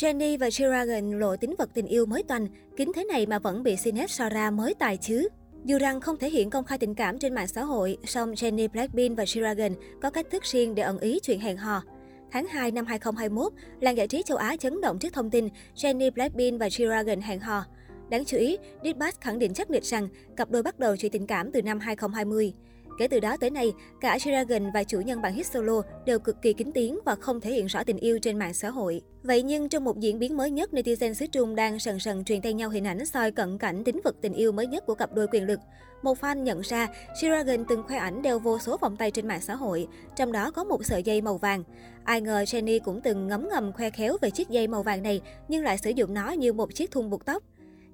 [0.00, 3.62] Jenny và G-Dragon lộ tính vật tình yêu mới toanh, kính thế này mà vẫn
[3.62, 5.28] bị Sinet so ra mới tài chứ.
[5.64, 8.68] Dù rằng không thể hiện công khai tình cảm trên mạng xã hội, song Jenny
[8.68, 11.82] Blackpink và G-Dragon có cách thức riêng để ẩn ý chuyện hẹn hò.
[12.30, 16.10] Tháng 2 năm 2021, làng giải trí châu Á chấn động trước thông tin Jenny
[16.10, 17.64] Blackpink và G-Dragon hẹn hò.
[18.10, 21.26] Đáng chú ý, Ditbus khẳng định chắc nịch rằng cặp đôi bắt đầu chuyện tình
[21.26, 22.52] cảm từ năm 2020.
[23.00, 26.42] Kể từ đó tới nay, cả G-Dragon và chủ nhân bản hit solo đều cực
[26.42, 29.02] kỳ kính tiếng và không thể hiện rõ tình yêu trên mạng xã hội.
[29.22, 32.42] Vậy nhưng trong một diễn biến mới nhất, netizen xứ Trung đang sần sần truyền
[32.42, 35.14] tay nhau hình ảnh soi cận cảnh tính vật tình yêu mới nhất của cặp
[35.14, 35.60] đôi quyền lực.
[36.02, 36.88] Một fan nhận ra,
[37.20, 40.50] G-Dragon từng khoe ảnh đeo vô số vòng tay trên mạng xã hội, trong đó
[40.50, 41.64] có một sợi dây màu vàng.
[42.04, 45.20] Ai ngờ Jenny cũng từng ngấm ngầm khoe khéo về chiếc dây màu vàng này,
[45.48, 47.42] nhưng lại sử dụng nó như một chiếc thun buộc tóc.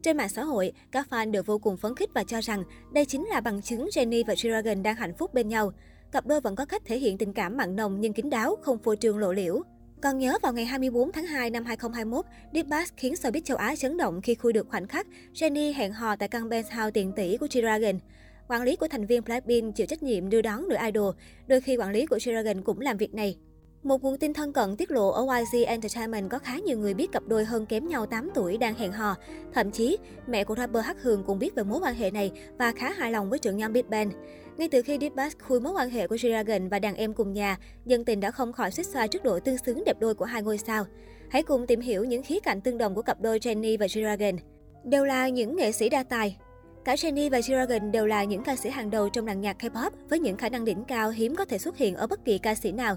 [0.06, 3.04] Trên mạng xã hội, các fan đều vô cùng phấn khích và cho rằng đây
[3.04, 5.72] chính là bằng chứng Jennie và Dragon đang hạnh phúc bên nhau.
[6.12, 8.78] Cặp đôi vẫn có cách thể hiện tình cảm mặn nồng nhưng kín đáo, không
[8.78, 9.62] phô trương lộ liễu.
[10.02, 12.24] Còn nhớ vào ngày 24 tháng 2 năm 2021,
[12.54, 15.92] Deep Bass khiến showbiz châu Á chấn động khi khui được khoảnh khắc Jennie hẹn
[15.92, 17.98] hò tại căn penthouse tiền tỷ của G-Dragon.
[18.48, 21.14] Quản lý của thành viên Blackpink chịu trách nhiệm đưa đón nữ idol,
[21.46, 23.36] đôi khi quản lý của G-Dragon cũng làm việc này.
[23.86, 27.12] Một nguồn tin thân cận tiết lộ ở YG Entertainment có khá nhiều người biết
[27.12, 29.16] cặp đôi hơn kém nhau 8 tuổi đang hẹn hò.
[29.54, 32.72] Thậm chí, mẹ của rapper Hắc Hường cũng biết về mối quan hệ này và
[32.72, 34.10] khá hài lòng với trưởng nhóm Big Bang.
[34.56, 37.32] Ngay từ khi Deep Bass khui mối quan hệ của G-Dragon và đàn em cùng
[37.32, 40.24] nhà, dân tình đã không khỏi suýt xoa trước độ tương xứng đẹp đôi của
[40.24, 40.84] hai ngôi sao.
[41.30, 44.36] Hãy cùng tìm hiểu những khía cạnh tương đồng của cặp đôi Jennie và G-Dragon.
[44.84, 46.36] Đều là những nghệ sĩ đa tài,
[46.84, 49.90] Cả Jennie và Dragon đều là những ca sĩ hàng đầu trong làng nhạc K-pop
[50.08, 52.54] với những khả năng đỉnh cao hiếm có thể xuất hiện ở bất kỳ ca
[52.54, 52.96] sĩ nào.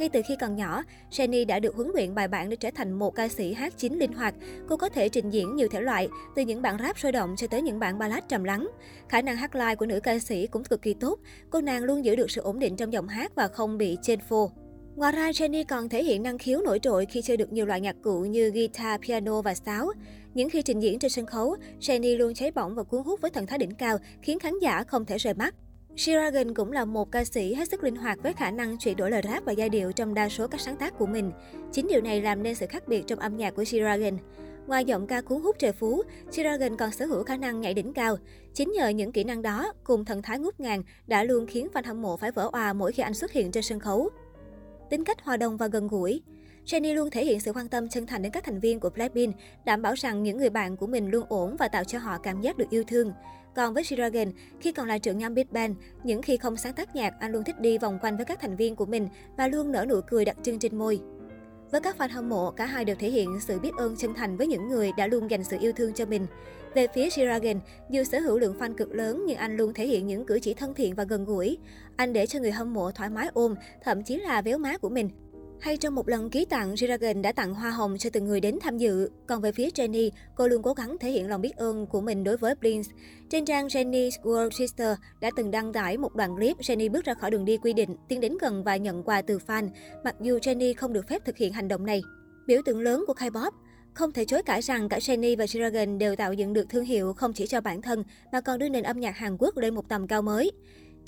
[0.00, 2.92] Ngay từ khi còn nhỏ, Jenny đã được huấn luyện bài bản để trở thành
[2.92, 4.34] một ca sĩ hát chính linh hoạt.
[4.68, 7.46] Cô có thể trình diễn nhiều thể loại, từ những bản rap sôi động cho
[7.46, 8.70] tới những bản ballad trầm lắng.
[9.08, 11.18] Khả năng hát live của nữ ca sĩ cũng cực kỳ tốt.
[11.50, 14.20] Cô nàng luôn giữ được sự ổn định trong giọng hát và không bị trên
[14.20, 14.50] phô.
[14.96, 17.80] Ngoài ra, Jenny còn thể hiện năng khiếu nổi trội khi chơi được nhiều loại
[17.80, 19.92] nhạc cụ như guitar, piano và sáo.
[20.34, 23.30] Những khi trình diễn trên sân khấu, Jenny luôn cháy bỏng và cuốn hút với
[23.30, 25.54] thần thái đỉnh cao, khiến khán giả không thể rời mắt.
[25.96, 29.10] Shiragan cũng là một ca sĩ hết sức linh hoạt với khả năng chuyển đổi
[29.10, 31.32] lời rap và giai điệu trong đa số các sáng tác của mình.
[31.72, 34.18] Chính điều này làm nên sự khác biệt trong âm nhạc của Shiragan.
[34.66, 37.92] Ngoài giọng ca cuốn hút trời phú, Shiragan còn sở hữu khả năng nhảy đỉnh
[37.92, 38.16] cao.
[38.54, 41.82] Chính nhờ những kỹ năng đó, cùng thần thái ngút ngàn, đã luôn khiến fan
[41.86, 44.08] hâm mộ phải vỡ òa mỗi khi anh xuất hiện trên sân khấu.
[44.90, 46.22] Tính cách hòa đồng và gần gũi
[46.66, 49.36] Jennie luôn thể hiện sự quan tâm chân thành đến các thành viên của Blackpink,
[49.64, 52.40] đảm bảo rằng những người bạn của mình luôn ổn và tạo cho họ cảm
[52.40, 53.12] giác được yêu thương.
[53.54, 55.74] Còn với G-Dragon, khi còn là trưởng nhóm Big Bang,
[56.04, 58.56] những khi không sáng tác nhạc, anh luôn thích đi vòng quanh với các thành
[58.56, 61.00] viên của mình và luôn nở nụ cười đặc trưng trên môi.
[61.70, 64.36] Với các fan hâm mộ, cả hai đều thể hiện sự biết ơn chân thành
[64.36, 66.26] với những người đã luôn dành sự yêu thương cho mình.
[66.74, 70.06] Về phía Shiragen, dù sở hữu lượng fan cực lớn nhưng anh luôn thể hiện
[70.06, 71.58] những cử chỉ thân thiện và gần gũi.
[71.96, 74.88] Anh để cho người hâm mộ thoải mái ôm, thậm chí là véo má của
[74.88, 75.10] mình.
[75.60, 78.58] Hay trong một lần ký tặng, Dragon đã tặng hoa hồng cho từng người đến
[78.60, 79.10] tham dự.
[79.26, 82.24] Còn về phía Jenny, cô luôn cố gắng thể hiện lòng biết ơn của mình
[82.24, 82.86] đối với Blink.
[83.30, 87.14] Trên trang Jenny's World Sister đã từng đăng tải một đoạn clip Jenny bước ra
[87.14, 89.68] khỏi đường đi quy định, tiến đến gần và nhận quà từ fan,
[90.04, 92.02] mặc dù Jenny không được phép thực hiện hành động này.
[92.46, 93.50] Biểu tượng lớn của K-pop,
[93.94, 97.12] không thể chối cãi rằng cả Jennie và Dragon đều tạo dựng được thương hiệu
[97.12, 99.88] không chỉ cho bản thân mà còn đưa nền âm nhạc Hàn Quốc lên một
[99.88, 100.50] tầm cao mới.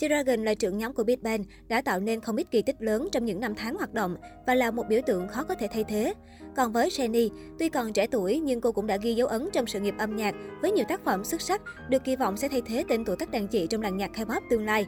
[0.03, 3.09] G-Dragon là trưởng nhóm của Big Bang, đã tạo nên không ít kỳ tích lớn
[3.13, 5.85] trong những năm tháng hoạt động và là một biểu tượng khó có thể thay
[5.85, 6.15] thế.
[6.57, 9.67] Còn với Jennie, tuy còn trẻ tuổi nhưng cô cũng đã ghi dấu ấn trong
[9.67, 12.63] sự nghiệp âm nhạc với nhiều tác phẩm xuất sắc, được kỳ vọng sẽ thay
[12.67, 14.87] thế tên tuổi các đàn chị trong làng nhạc K-pop tương lai.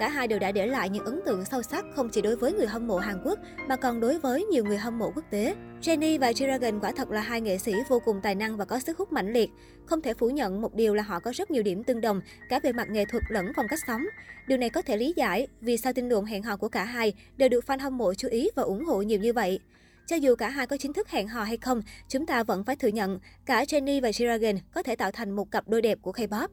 [0.00, 2.52] Cả hai đều đã để lại những ấn tượng sâu sắc không chỉ đối với
[2.52, 3.38] người hâm mộ Hàn Quốc
[3.68, 5.54] mà còn đối với nhiều người hâm mộ quốc tế.
[5.82, 8.78] Jennie và Dragon quả thật là hai nghệ sĩ vô cùng tài năng và có
[8.78, 9.50] sức hút mãnh liệt.
[9.86, 12.60] Không thể phủ nhận một điều là họ có rất nhiều điểm tương đồng cả
[12.62, 14.02] về mặt nghệ thuật lẫn phong cách sống.
[14.46, 17.12] Điều này có thể lý giải vì sao tin đồn hẹn hò của cả hai
[17.36, 19.60] đều được fan hâm mộ chú ý và ủng hộ nhiều như vậy.
[20.06, 22.76] Cho dù cả hai có chính thức hẹn hò hay không, chúng ta vẫn phải
[22.76, 26.12] thừa nhận cả Jennie và Dragon có thể tạo thành một cặp đôi đẹp của
[26.12, 26.48] K-pop.